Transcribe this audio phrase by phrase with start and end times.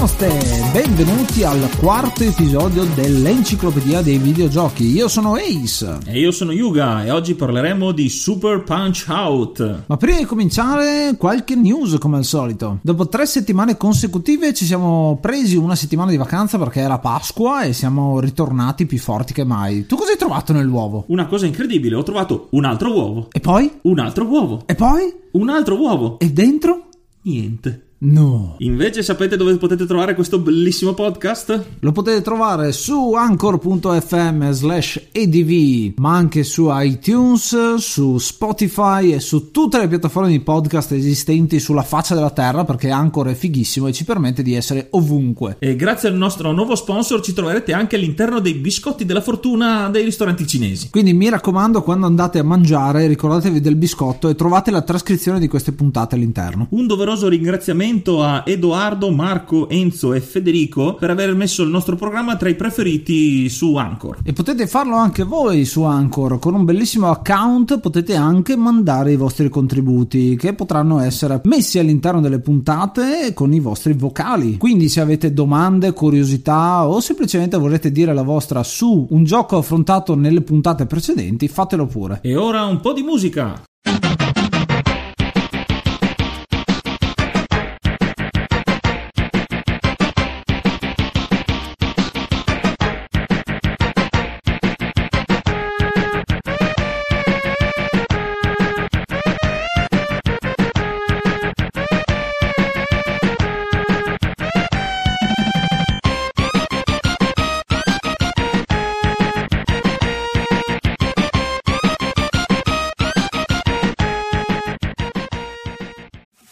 [0.00, 4.86] Namaste, benvenuti al quarto episodio dell'Enciclopedia dei Videogiochi.
[4.86, 5.98] Io sono Ace.
[6.06, 9.82] E io sono Yuga e oggi parleremo di Super Punch Out.
[9.88, 12.78] Ma prima di cominciare, qualche news come al solito.
[12.80, 17.74] Dopo tre settimane consecutive ci siamo presi una settimana di vacanza perché era Pasqua e
[17.74, 19.84] siamo ritornati più forti che mai.
[19.84, 21.04] Tu cosa hai trovato nell'uovo?
[21.08, 23.28] Una cosa incredibile, ho trovato un altro uovo.
[23.32, 23.70] E poi?
[23.82, 24.62] Un altro uovo.
[24.64, 25.14] E poi?
[25.32, 26.18] Un altro uovo.
[26.20, 26.86] E dentro?
[27.24, 27.84] Niente.
[28.02, 28.54] No.
[28.60, 31.64] Invece sapete dove potete trovare questo bellissimo podcast?
[31.80, 39.50] Lo potete trovare su anchor.fm slash edv, ma anche su iTunes, su Spotify e su
[39.50, 43.92] tutte le piattaforme di podcast esistenti sulla faccia della terra perché Anchor è fighissimo e
[43.92, 45.56] ci permette di essere ovunque.
[45.58, 50.04] E grazie al nostro nuovo sponsor ci troverete anche all'interno dei biscotti della fortuna dei
[50.04, 50.88] ristoranti cinesi.
[50.88, 55.48] Quindi mi raccomando quando andate a mangiare ricordatevi del biscotto e trovate la trascrizione di
[55.48, 56.68] queste puntate all'interno.
[56.70, 62.36] Un doveroso ringraziamento a Edoardo, Marco, Enzo e Federico per aver messo il nostro programma
[62.36, 64.18] tra i preferiti su Anchor.
[64.22, 69.16] E potete farlo anche voi su Anchor, con un bellissimo account potete anche mandare i
[69.16, 74.56] vostri contributi che potranno essere messi all'interno delle puntate con i vostri vocali.
[74.56, 80.14] Quindi se avete domande, curiosità o semplicemente volete dire la vostra su un gioco affrontato
[80.14, 82.20] nelle puntate precedenti, fatelo pure.
[82.22, 83.62] E ora un po' di musica.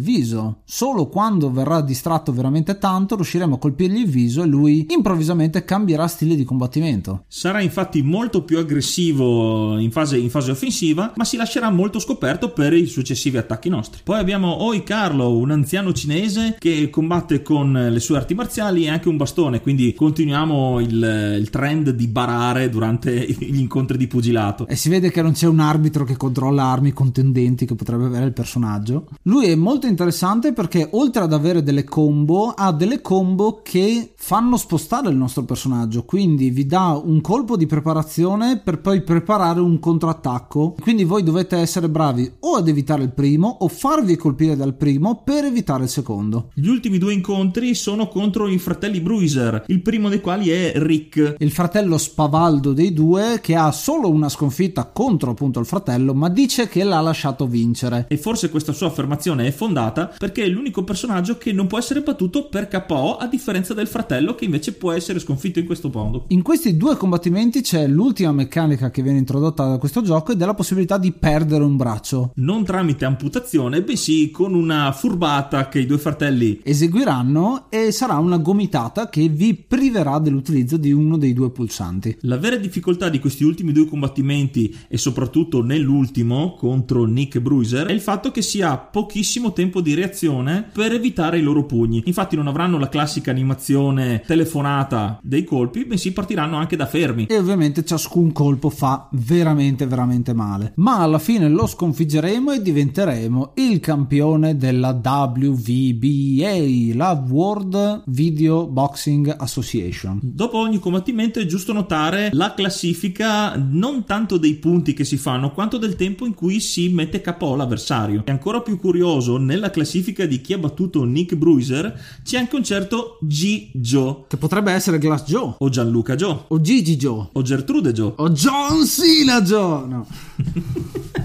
[0.00, 0.58] viso.
[0.64, 6.06] Solo quando verrà distratto veramente tanto riusciremo a colpirgli il viso e lui improvvisamente cambierà
[6.06, 7.24] stile di combattimento.
[7.28, 12.50] Sarà infatti molto più aggressivo in fase, in fase offensiva, ma si lascerà molto scoperto
[12.50, 14.00] per i successivi attacchi nostri.
[14.04, 18.88] Poi abbiamo Oi Carlo, un anziano cinese che combatte con le sue arti marziali e
[18.88, 24.66] anche un bastone, quindi continuiamo il, il, trend di barare durante gli incontri di pugilato.
[24.66, 28.26] E si vede che non c'è un arbitro che controlla armi contendenti che potrebbe avere
[28.26, 29.08] il personaggio.
[29.22, 34.56] Lui è molto interessante perché oltre ad avere delle combo, ha delle combo che fanno
[34.56, 39.78] spostare il nostro personaggio, quindi vi dà un colpo di preparazione per poi preparare un
[39.78, 40.74] contrattacco.
[40.80, 45.22] Quindi voi dovete essere bravi o ad evitare il primo o farvi colpire dal primo
[45.24, 46.50] per evitare il secondo.
[46.54, 51.36] Gli ultimi due incontri sono contro i fratelli Bruiser, il primo dei quali è Rick.
[51.38, 56.28] Il fratello spavaldo dei due che ha solo una sconfitta contro appunto il fratello, ma
[56.28, 58.06] dice che l'ha lasciato vincere.
[58.08, 62.00] E forse questa sua affermazione è fondata perché è l'unico personaggio che non può essere
[62.00, 66.24] battuto per KO a differenza del fratello che invece può essere sconfitto in questo modo.
[66.28, 70.46] In questi due combattimenti c'è l'ultima meccanica che viene introdotta da questo gioco ed è
[70.46, 72.32] la possibilità di perdere un braccio.
[72.36, 78.38] Non tramite amputazione, bensì con una furbata che i due fratelli eseguiranno e sarà una
[78.38, 82.16] gomitata che vi priverà dell'utilizzo di uno dei due pulsanti.
[82.20, 87.92] La vera difficoltà di questi ultimi due combattimenti e soprattutto nell'ultimo contro Nick Bruiser è
[87.92, 92.02] il fatto che si ha pochissimo tempo di reazione per evitare i loro pugni.
[92.06, 97.26] Infatti non avranno la classica animazione telefonata dei colpi, bensì partiranno anche da fermi.
[97.26, 100.72] E ovviamente ciascun colpo fa veramente veramente male.
[100.76, 109.34] Ma alla fine lo sconfiggeremo e diventeremo il campione della WVBA, la World Video Boxing
[109.38, 110.20] Association.
[110.36, 115.50] Dopo ogni combattimento è giusto notare la classifica non tanto dei punti che si fanno,
[115.50, 118.20] quanto del tempo in cui si mette KO l'avversario.
[118.22, 122.64] È ancora più curioso, nella classifica di chi ha battuto Nick Bruiser c'è anche un
[122.64, 123.70] certo G.
[123.72, 124.24] Joe.
[124.28, 125.54] Che potrebbe essere Glass Joe.
[125.56, 126.38] O Gianluca Joe.
[126.48, 127.28] O Gigi Joe.
[127.32, 128.12] O Gertrude Joe.
[128.16, 129.86] O John Cena Joe.
[129.86, 130.06] No.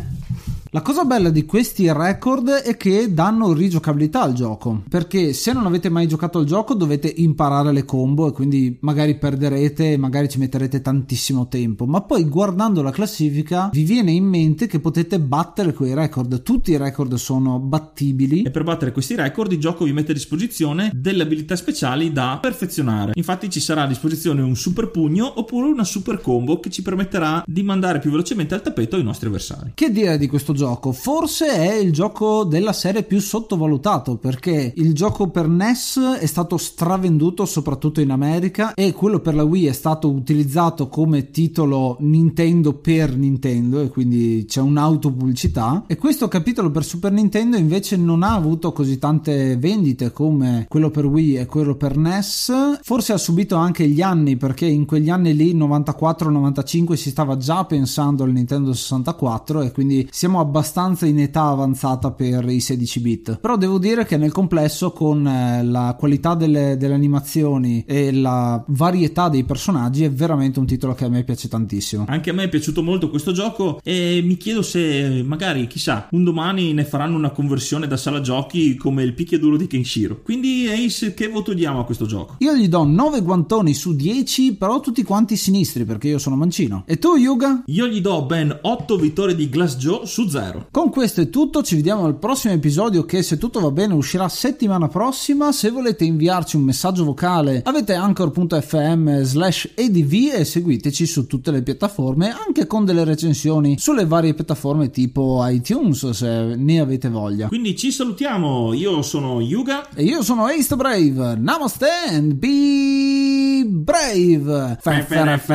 [0.73, 5.65] La cosa bella di questi record è che danno rigiocabilità al gioco, perché se non
[5.65, 10.39] avete mai giocato al gioco dovete imparare le combo e quindi magari perderete magari ci
[10.39, 15.73] metterete tantissimo tempo, ma poi guardando la classifica vi viene in mente che potete battere
[15.73, 18.43] quei record, tutti i record sono battibili.
[18.43, 22.39] E per battere questi record il gioco vi mette a disposizione delle abilità speciali da
[22.41, 23.11] perfezionare.
[23.15, 27.43] Infatti ci sarà a disposizione un super pugno oppure una super combo che ci permetterà
[27.45, 29.71] di mandare più velocemente al tappeto i nostri avversari.
[29.73, 30.59] Che dire di questo gioco?
[30.61, 30.91] Gioco.
[30.91, 36.57] Forse è il gioco della serie più sottovalutato perché il gioco per NES è stato
[36.57, 42.73] stravenduto soprattutto in America e quello per la Wii è stato utilizzato come titolo Nintendo
[42.73, 48.35] per Nintendo e quindi c'è un'autopubblicità e questo capitolo per Super Nintendo invece non ha
[48.35, 52.79] avuto così tante vendite come quello per Wii e quello per NES.
[52.83, 57.65] Forse ha subito anche gli anni perché in quegli anni lì 94-95 si stava già
[57.65, 62.99] pensando al Nintendo 64 e quindi siamo a abbastanza in età avanzata per i 16
[62.99, 63.37] bit.
[63.39, 68.61] Però devo dire che nel complesso con eh, la qualità delle, delle animazioni e la
[68.67, 72.03] varietà dei personaggi è veramente un titolo che a me piace tantissimo.
[72.09, 76.25] Anche a me è piaciuto molto questo gioco e mi chiedo se magari chissà un
[76.25, 80.19] domani ne faranno una conversione da sala giochi come il picchiaduro di Kenshiro.
[80.21, 82.35] Quindi Ace che voto diamo a questo gioco?
[82.39, 86.83] io gli do 9 guantoni su 10 però tutti quanti sinistri perché io sono mancino.
[86.85, 87.63] E tu Yuga?
[87.67, 90.67] io gli do ben 8 vittorie di Glass Joe su 0 zero.
[90.71, 94.27] Con questo è tutto, ci vediamo al prossimo episodio che se tutto va bene uscirà
[94.27, 95.51] settimana prossima.
[95.51, 101.61] Se volete inviarci un messaggio vocale avete anchor.fm slash edv e seguiteci su tutte le
[101.61, 107.47] piattaforme anche con delle recensioni sulle varie piattaforme tipo iTunes se ne avete voglia.
[107.47, 111.35] Quindi ci salutiamo, io sono Yuga e io sono Ace Brave.
[111.35, 114.77] Namaste and be brave.
[114.81, 115.51] Fa-fa-fa-fa